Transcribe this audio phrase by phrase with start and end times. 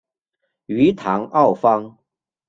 [0.65, 1.99] 于唐奥方。